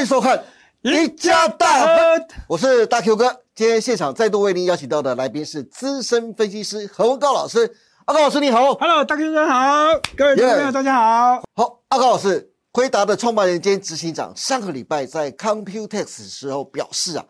[0.00, 0.38] 欢迎收看
[0.80, 3.42] 《一家大亨》，我是大 Q 哥。
[3.54, 7.70] 今天现场再度为您邀请到的来宾是资深分析师何文高老师。
[8.06, 11.42] 阿高老师你好，Hello，大 Q 哥好，各位朋友大家好。
[11.54, 17.26] 好，阿高老师，辉达的创办人兼执行长上个礼拜在 Computex 时候表示啊，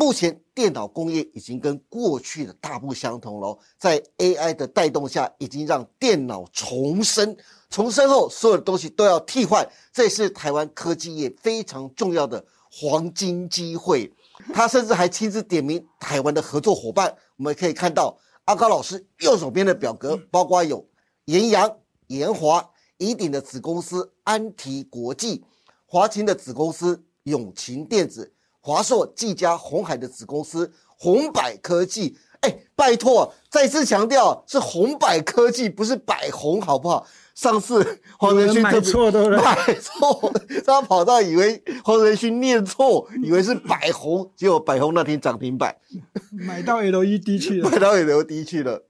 [0.00, 7.36] 目前电脑工业已经跟过去的大不相同了，在 AI 的带动下，已经让电脑重生。
[7.68, 12.42] 重生后，所有的东西都要替换，这也是台湾科技业非常重要的
[12.72, 14.10] 黄金机会。
[14.54, 17.14] 他甚至还亲自点名台湾的合作伙伴。
[17.36, 20.82] 我们可以看到阿高老师右手边的表格，包括有
[21.26, 21.76] 延阳、
[22.06, 25.44] 延华、宜鼎的子公司安提国际、
[25.84, 32.16] 华勤的子公司永勤电子、华硕、技嘉、红海的子公司红百科技。
[32.40, 37.06] 哎，拜托，再次强调是红百科技，不是百红，好不好？
[37.34, 40.32] 上次黄仁勋买错的买错，
[40.64, 45.76] 他跑到以为黄仁勋念错，以为是百红，结果百红那天涨停板，
[46.30, 48.82] 买到 LED 去了，买到 LED 去了。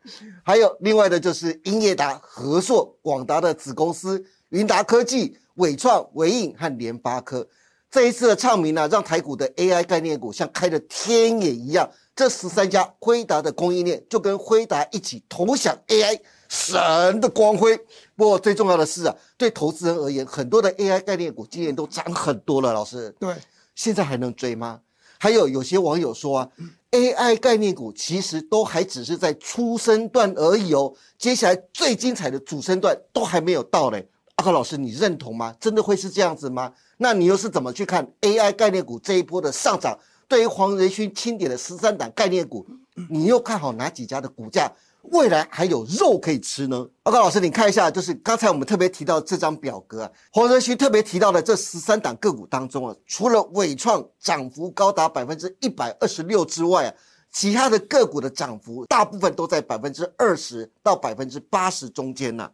[0.44, 7.48] 还有另外的就是英业达、和硕、广达的子公司云达科技、伟创、伟影和联发科。
[7.90, 11.90] 这一次的唱名呢，让台股的 AI 概念股像开了天眼一样。
[12.14, 16.20] 这十三家辉达的供应链就跟辉达一起同享 AI。
[16.48, 17.76] 神的光辉。
[18.14, 22.72] 不过最重要的是啊，对投资人而言，很多的 AI 概念股今年都涨很多了。
[22.72, 23.34] 老师，对，
[23.74, 24.80] 现在还能追吗？
[25.18, 26.48] 还有有些网友说啊
[26.92, 34.08] ，AI 概念股其实都还只是在初升段而已哦，接下来最精彩的主升段都还没有到嘞。
[34.40, 35.54] 阿克老师，你认同吗？
[35.60, 36.72] 真的会是这样子吗？
[36.96, 39.98] 那你又是怎么去看 AI 概念股这一波的上涨？
[40.26, 42.66] 对于黄仁勋钦点的十三档概念股，
[43.10, 44.72] 你又看好哪几家的股价？
[45.02, 46.88] 未来还有肉可以吃呢。
[47.02, 56.94] 阿高老师，你看一下，就是刚才我们特别提到这张表格啊，黄仁勋特别提到的这十三档个股当中啊，除了伟创涨幅高达百分之一百二十六之外啊，
[57.30, 62.50] 其他的个股的涨幅大部分都在百分之二十到百分之八十中间呢。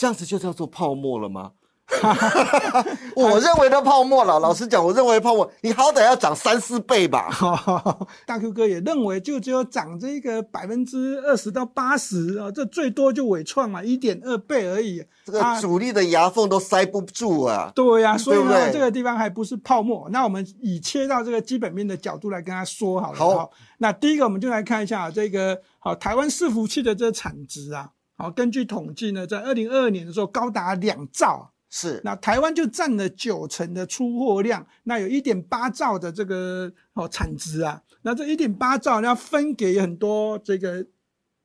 [0.00, 1.50] 这样子就叫做泡沫了吗？
[3.14, 7.28] 我认为的泡沫了，老实讲，我认为泡沫，你好歹要涨三四倍吧。
[8.24, 15.04] 大 Q 哥也认为，就只有涨这个百分之二十到八十啊，这最多就伟创嘛，一点二倍而已。
[15.26, 17.70] 这个主力的牙缝都塞不住啊。
[17.74, 20.08] 对呀，所以呢，这个地方还不是泡沫。
[20.10, 23.18] 那我们以切到这个基本面的角度来跟他说好了。
[23.18, 31.52] 好，那第一个我们就来看一下这个好台湾伺服器的这个产值啊，好，根据统计呢，在二零二二年的时候高达两兆。
[31.72, 40.84] 是，那台湾就占了九成的出货量，那有一点八兆的这个哦产值啊，那这一点八兆要分给很多这个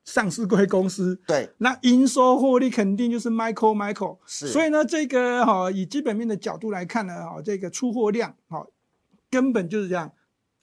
[0.04, 8.66] 上市贵公司，对，那营收获利肯定就是 Michael Michael，是，所以呢，这个哈以基本面的角度来看呢，哈这个出货量哈
[9.30, 10.10] 根本就是这样。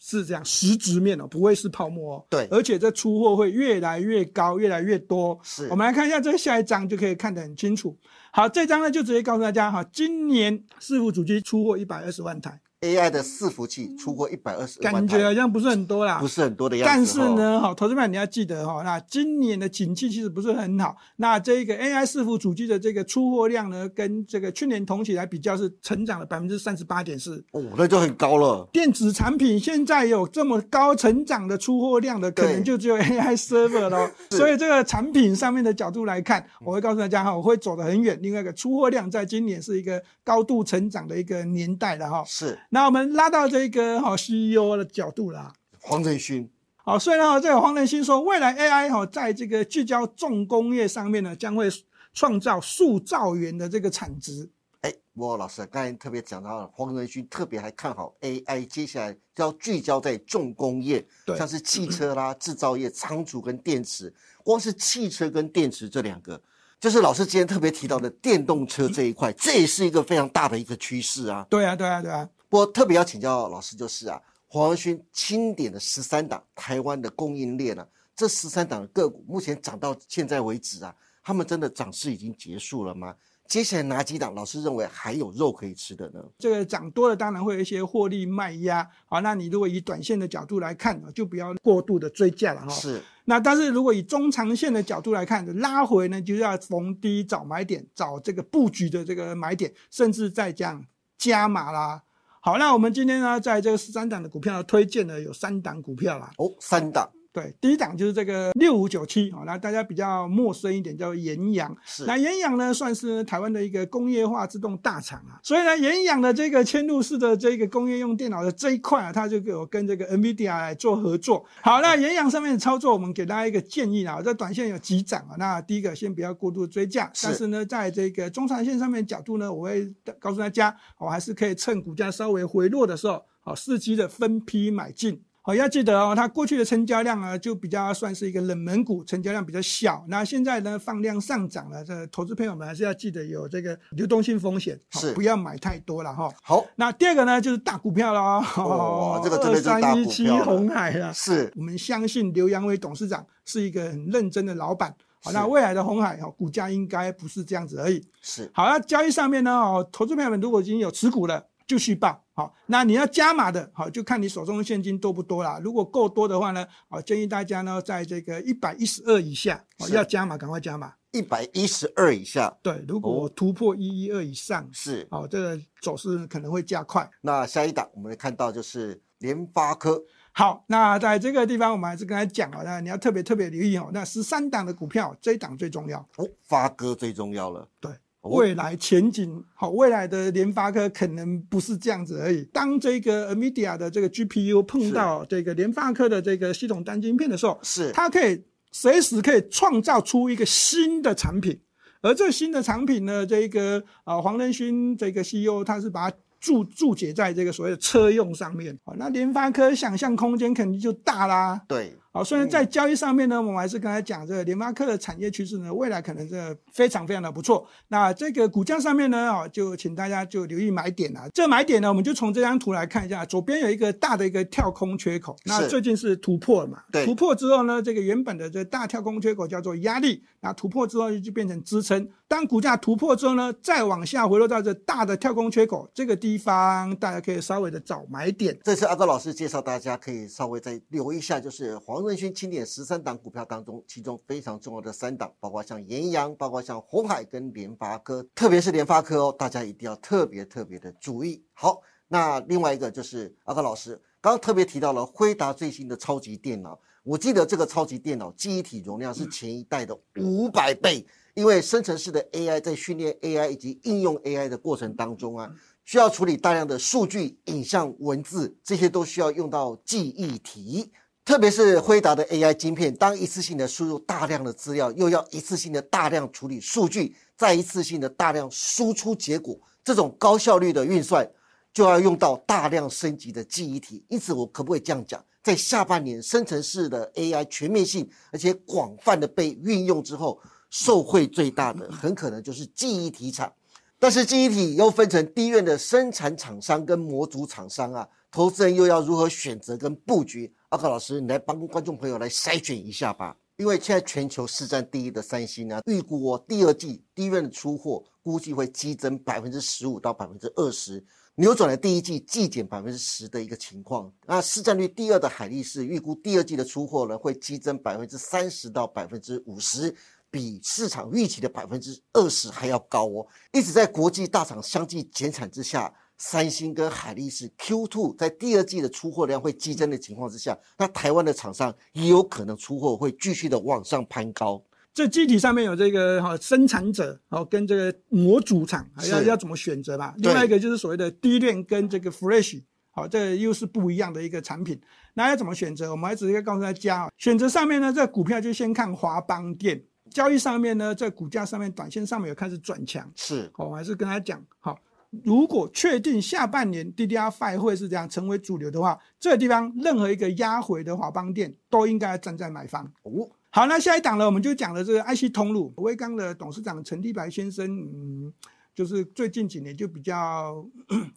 [0.06, 2.26] 是这样，实质面哦，不会是泡沫哦。
[2.30, 5.40] 对，而且这出货会越来越高，越来越多。
[5.44, 7.98] 是，我们来看一下这下一章就可以看得很清楚。
[8.34, 12.60] 好，这张呢就直接告诉大家哈，今年伺服主机出货一百二十万台。
[12.84, 17.18] AI 的伺服器出过一百二十万感觉好像不是很多啦，不是很多的样子。
[17.18, 20.96] 但是呢，哈，投资们你要记得哈，那今年的景气其实不是很好。
[21.16, 27.44] 那这个 AI 伺服主机的这个出货量呢，跟这个去年同期来比较是成长了百分之三十八点四。
[27.54, 28.68] 哦，那就很高了。
[28.74, 34.12] 电子产品现在有这么高成长的出货量的，可能就只有 AI server 咯。
[34.32, 38.20] 所以这个产品上面的角度来看，我会告诉大家哈，我会走得很远。
[38.22, 42.24] 另外一个出货量在今年是一个高度成长的一个年代了哈。
[42.26, 42.60] 是。
[42.74, 43.48] 那我们拉到。
[43.48, 51.70] 这个哈 CEO 的角度啦，黄仁勋，好，所以呢，这个黄仁勋说，未来 AI 哈，在这个聚焦重工业上面呢，将会
[52.16, 54.50] 创造数兆元的这个产值。
[54.82, 61.06] 哎，我老师刚才特别讲到了，黄仁勋特别还看好 AI，接下来要聚焦在重工业，
[61.38, 64.12] 像是汽车啦、制造业、仓储跟电池。
[64.44, 66.42] 光是汽车跟电池这两个，
[66.80, 71.46] 就是老师今天特别提到的电动车这一块，这也是一个非常大的一个趋势啊。
[71.48, 72.28] 对啊，对啊，对啊。
[72.54, 77.84] 我特别要请教老师，就是啊，黄文勋钦点的十三档台湾的供应链呢，
[78.16, 83.16] 这十三档的个股目前涨到现在为止啊，他们真的涨势已经结束了吗？
[83.48, 86.24] 接下来哪几档老师认为还有肉可以吃的呢？
[86.38, 88.88] 这个涨多了，当然会有一些获利卖压。
[89.08, 92.70] 好，那你如果以短线的角度来看就不要过度的追价了哈。
[92.70, 93.02] 是。
[93.26, 100.86] 那但是如果以中长线的角度来看，拉回呢，就要逢低找买点，找这个布局的这个买点，甚至再这样
[101.18, 102.04] 加码啦。
[102.46, 106.30] 好，那我们今天呢，在这个十三档的股票推荐呢，有三档股票啦。
[106.38, 107.10] 哦，三档。
[107.34, 111.76] 对，第一档就是这个六五九七啊，那大家比较陌生一点叫延阳。
[111.84, 121.44] 是那延阳呢，算是台湾的一个工业化自动大厂啊，所以呢，延阳的这个嵌入式的这个工业用电脑的这一块啊，它就有跟这个 NVIDIA 来做合作。
[121.64, 135.20] 好，那延阳上面的操作，我们给大家一个建议啊，在短线有几涨啊，那第一个先不要过度追价，是但是呢，在这个中长线上面角度呢，我会告诉大家，我还是可以趁股价稍微回落的时候，好伺机的分批买进。
[135.46, 140.06] 好，要记得哦，它过去的成交量啊，就比较算是一个冷门股，成交量比较小。
[140.08, 146.34] 那现在呢，放量上涨了，这投资朋友们还是要记得有这个流动性风险，好是不要买太多了哈。
[146.42, 154.96] 好，那第二个呢，就是大股票了哇哦， 这个真的是大股票了2317红海啊，是我们相信刘扬伟董事长是一个很认真的老板。
[155.22, 158.02] 好，那未来的红海哦，股价应该不是这样子而已。
[158.22, 162.23] 是好，那交易上面呢，哦，投资朋友们如果已经有持股了，就续报。
[162.34, 165.60] 好，那你要加码的，好，就看你手中的现金多不多啦。
[165.64, 170.94] 如果够多的话呢，好，建议大家呢，在这个一百一十二以下，哦要加码，赶快加码。
[171.12, 175.08] 一百一十二以下，对，如果哦突破一一二以上，是。
[175.12, 177.08] 好，这个走势可能会加快。
[177.22, 183.92] 那下一档我们会看到就是联发科，好，那在这个地方，我们还是跟他讲哦，那你要特别特别留意哦。
[183.94, 186.00] 那十三档的股票，这一档最重要。
[186.16, 187.70] 哦，发哥最重要了。
[187.80, 192.44] 对，哦未来前景好，未来的联发科可能不是这样子而已。
[192.54, 197.92] 当这个 NVIDIA 的这个 GPU 碰到这个联发科的这个系统单晶片的时候，是。
[197.92, 198.42] 它可以
[198.72, 201.60] 随时可以创造出一个新的产品，
[202.02, 211.62] 而这新的产品呢，这个呃黄仁勋这个 CEO 他是把它注注解在这个所谓的车用上面，好，那联发科想象空间肯定就大啦。
[211.68, 217.68] 对，好，虽然在交易上面呢，我们还是刚才讲这个联发科的产业趋势呢，未来可能这非常非常的不错。
[217.88, 221.28] 那这个股价上面呢，哦，就请大家就留意买点啊。
[221.34, 226.84] 这买点呢，我们就从这张图来看一下，左边有一个大的一个跳空缺口，那最近是突破了嘛？
[226.92, 232.08] 对突破之后呢，这个原本的这大跳空缺口叫做压力，那突破之后就变成支撑。
[232.28, 238.56] 当股价突破之后呢，再往下回落到这大的跳空缺口这个地方，大家可以稍微的找买点。
[238.64, 251.44] 这次阿高老师介绍，大家可以稍微再留意一下，就是黄仁勋钦点十三档股票当中，其中非常重要的三档，包括像延阳，包括像红海跟联发科，特别是联发科哦，大家一定要特别特别的注意。
[251.54, 265.52] 好，那另外一个就是阿克老师刚刚特别提到了辉达最新的超级电脑，我记得这个超级电脑记忆体容量是前一代的五百倍，因为生成式的 AI 在训练 AI 以及应用 AI 的过程当中啊。
[265.86, 270.90] 需要处理大量的数据、影像、文字，这些都需要用到记忆体。
[271.26, 281.26] 特别是辉达的 AI 晶片，当一次性的输入大量的资料，又要一次性的大量处理数据，再一次性的大量输出结果，这种高效率的运算，
[281.74, 284.04] 就要用到大量升级的记忆体。
[284.10, 285.24] 因此，我可不可以这样讲？
[285.42, 290.38] 在下半年生成式的 AI 全面性而且广泛的被运用之后，
[290.70, 293.52] 受惠最大的很可能就是记忆体厂。
[293.98, 300.54] 但是记忆体又分成低院的生产厂商跟模组厂商啊，投资人又要如何选择跟布局？
[300.74, 303.38] 阿克老师，你来帮观众朋友来筛选一下吧。
[303.58, 311.06] 因为现在全球市占第一的三星啊，预估哦第二季低院的出货估计会激增百分之十五到百分之二十，
[311.36, 314.12] 扭转了第一季季减百分之十的一个情况。
[314.26, 319.96] 那市占率第二的海力士预估第二季的出货呢会激增百分之三十到百分之五十。
[320.32, 323.28] 比市场预期的百分之二十还要高哦！
[323.52, 334.64] 一直在国际大厂相继减产之下，三星跟海力士 Q2 在第二季的出货量会激增的情况之下，那台湾的厂商也有可能出货会继续的往上攀高。
[334.94, 340.14] 这机体上面有这个哈生产者，哦跟这个模组厂要要怎么选择吧？
[340.18, 344.80] 另外一个就是所谓的低链跟这个 fresh，好，这又是不一样的一个产品。
[345.16, 345.90] 那要怎么选择？
[345.90, 349.84] 我们还直接告诉大家，选择上面呢，这股票就先看华邦电。
[350.12, 354.78] 交易上面呢，在股价上面、短线上面有开始转强，是哦，我还是跟他讲，好，
[355.24, 362.84] 如果确定下半年 DDR5 会是这样成为主流的话，这个地方任何一个压回的华邦店都应该站在买方。
[363.04, 368.34] 哦，好，那下一档呢，我们就讲了这个 IC 通路，威刚的董事长陈立白先生，嗯，
[368.74, 370.66] 就是最近几年就比较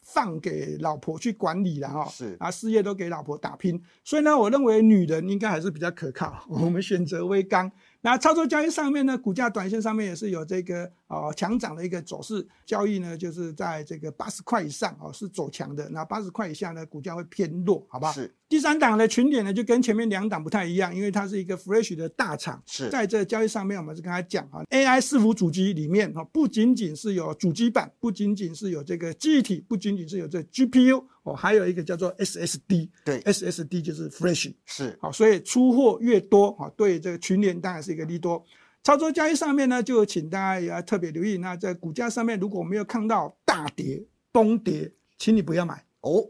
[0.03, 2.37] 放给老婆去管理了哈，是。
[2.39, 7.71] 啊，事业都给老婆打拼，所以呢，我认为女人应该还是比较可靠，我们选择威刚。
[8.07, 18.13] 那操作交易上面呢，股价短线上面也是有这个哦强涨的一个走势，交易呢就是在这个八十块以上哦是走强的，那八十块以下呢股价会偏弱，好不好？
[18.13, 22.63] 是第三档的群点呢，就跟前面两档不太一样，因为它是一个 fresh 的大厂。
[22.65, 38.41] 是在这交易上面，我们是跟他讲啊，AI 伺服主机里面哈，不仅仅是有主机板，不仅仅是有这个记忆体，不仅仅是有这 GPU，哦，还有一个叫做 SSD，对，SSD 就是 Flash，是好，所以出货越多，好，对这个群联当然是一个利多。
[38.81, 41.37] 操作交易上面呢，就请大家也要特别留意。
[41.39, 46.29] 那在股价上面，如果没有看到大跌崩跌，请你不要买哦。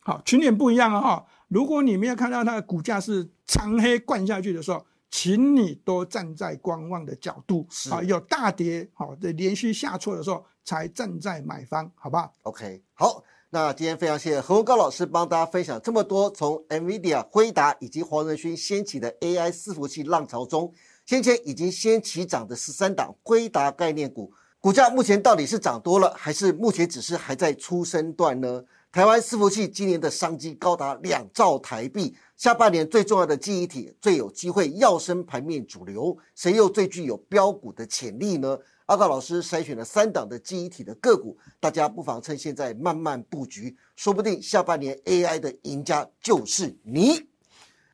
[0.00, 13.24] 好，群联不一样啊哈，如果你没有看到它的股价是长黑灌下去的时候，请你多站在观望的角度啊，有大跌好的连续下挫的时候，才站在买方，好不好？OK，好。
[13.54, 20.72] 那今天非常谢谢何文高老师帮大家分享这么多，从 NVIDIA、辉达以及黄仁勋掀起的 AI 伺服器浪潮中，
[21.06, 28.64] 先前已经先起涨的十三档辉达概念股，股价目前到底是涨多了，还是目前只是还在出生段呢？
[28.90, 38.58] 台湾伺服器今年的商机高达两兆台币，下半年最重要的记忆体最有机会要升盘面主流，谁又最具有标股的潜力呢？
[38.86, 47.28] 阿道老师筛选了三档的记忆体的个股，大家不妨趁现在慢慢布局，说不定下半年 AI 的赢家就是你。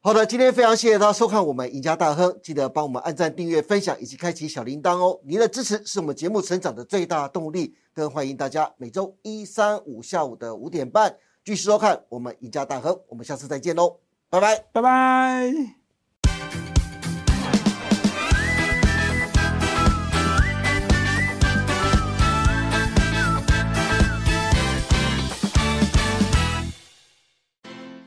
[0.02, 5.20] 好的，今天非常谢谢大家收看我们赢家大亨，记得帮我们按赞、订阅、分享以及开启小铃铛哦。
[5.25, 12.99] 您的支持是我们节目成长的最大动力，更欢迎大家每周一、三、五下午的五点半继续收看我们赢家大亨。
[13.09, 13.99] 我们下次再见喽，
[14.30, 15.80] 拜拜，拜拜。